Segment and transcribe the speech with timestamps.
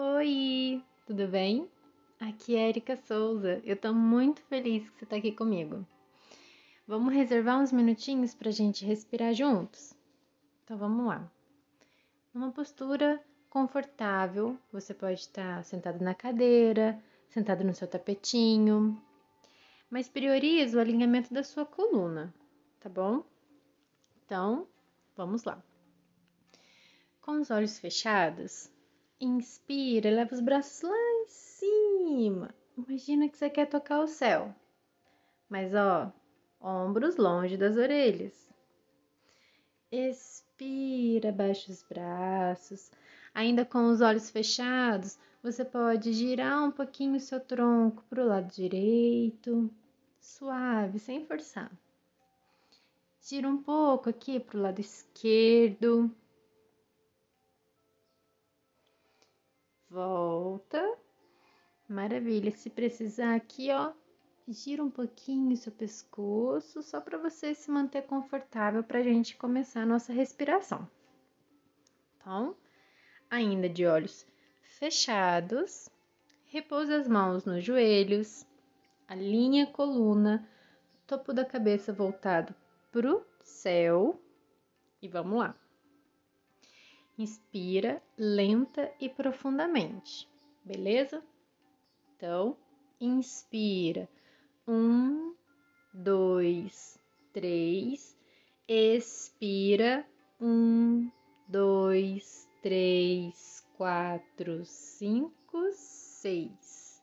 [0.00, 1.68] Oi, tudo bem?
[2.20, 3.60] Aqui é Erika Souza.
[3.64, 5.84] Eu tô muito feliz que você tá aqui comigo.
[6.86, 9.92] Vamos reservar uns minutinhos pra gente respirar juntos?
[10.62, 11.28] Então vamos lá.
[12.32, 19.02] Numa postura confortável, você pode estar sentado na cadeira, sentado no seu tapetinho,
[19.90, 22.32] mas priorize o alinhamento da sua coluna,
[22.78, 23.24] tá bom?
[24.24, 24.64] Então,
[25.16, 25.60] vamos lá.
[27.20, 28.70] Com os olhos fechados,
[29.20, 32.54] Inspira, leva os braços lá em cima.
[32.76, 34.54] Imagina que você quer tocar o céu.
[35.48, 36.12] Mas ó,
[36.60, 38.48] ombros longe das orelhas.
[39.90, 42.92] Expira, baixa os braços.
[43.34, 48.26] Ainda com os olhos fechados, você pode girar um pouquinho o seu tronco para o
[48.26, 49.68] lado direito,
[50.20, 51.72] suave, sem forçar.
[53.20, 56.14] Gira um pouco aqui para o lado esquerdo.
[59.90, 60.96] Volta.
[61.88, 62.50] Maravilha.
[62.50, 63.92] Se precisar aqui, ó,
[64.46, 69.36] gira um pouquinho o seu pescoço, só para você se manter confortável para a gente
[69.36, 70.88] começar a nossa respiração.
[72.16, 72.56] Então,
[73.30, 74.26] ainda de olhos
[74.62, 75.88] fechados,
[76.46, 78.46] repousa as mãos nos joelhos,
[79.06, 80.48] alinha a coluna,
[81.06, 82.54] topo da cabeça voltado
[82.92, 84.20] pro céu
[85.00, 85.67] e vamos lá.
[87.18, 90.28] Inspira lenta e profundamente,
[90.64, 91.20] beleza?
[92.16, 92.56] Então,
[93.00, 94.08] inspira.
[94.68, 95.34] Um,
[95.92, 96.96] dois,
[97.32, 98.16] três.
[98.68, 100.06] Expira.
[100.40, 101.10] Um,
[101.48, 107.02] dois, três, quatro, cinco, seis.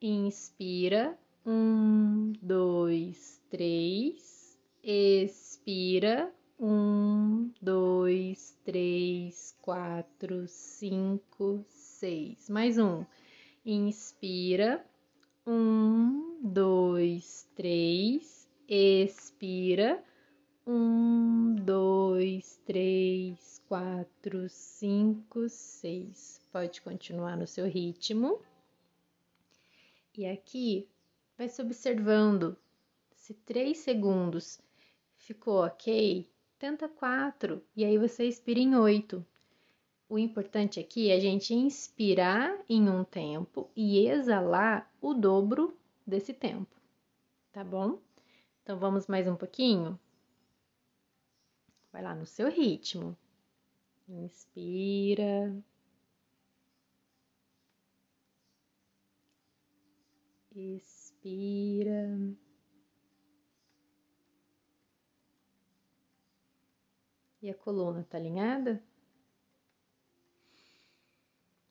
[0.00, 1.18] Inspira.
[1.44, 4.56] Um, dois, três.
[4.84, 6.32] Expira.
[6.64, 12.48] Um, dois, três, quatro, cinco, seis.
[12.48, 13.04] Mais um.
[13.66, 14.86] Inspira.
[15.44, 18.48] Um, dois, três.
[18.68, 20.04] Expira.
[20.64, 26.40] Um, dois, três, quatro, cinco, seis.
[26.52, 28.40] Pode continuar no seu ritmo.
[30.16, 30.88] E aqui
[31.36, 32.56] vai se observando
[33.16, 34.60] se três segundos
[35.16, 36.30] ficou ok,
[36.62, 39.26] tenta quatro e aí você expira em oito.
[40.08, 46.32] O importante aqui é a gente inspirar em um tempo e exalar o dobro desse
[46.32, 46.80] tempo,
[47.50, 47.98] tá bom?
[48.62, 49.98] Então vamos mais um pouquinho?
[51.92, 53.16] Vai lá no seu ritmo.
[54.08, 55.52] Inspira.
[60.54, 62.36] Expira.
[67.42, 68.80] E a coluna tá alinhada?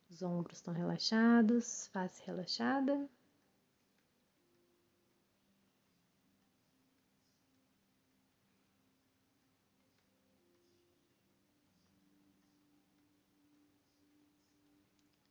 [0.09, 3.09] Os ombros estão relaxados, face relaxada.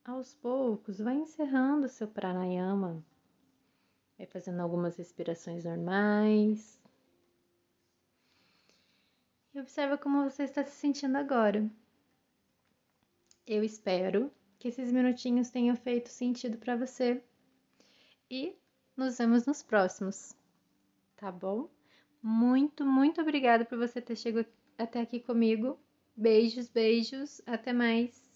[0.02, 3.04] Aos poucos, vai encerrando o seu pranayama.
[4.16, 6.79] Vai fazendo algumas respirações normais.
[9.60, 11.70] E observa como você está se sentindo agora.
[13.46, 17.22] Eu espero que esses minutinhos tenham feito sentido para você.
[18.30, 18.56] E
[18.96, 20.34] nos vemos nos próximos,
[21.14, 21.68] tá bom?
[22.22, 24.46] Muito, muito obrigada por você ter chegado
[24.78, 25.78] até aqui comigo.
[26.16, 28.29] Beijos, beijos, até mais.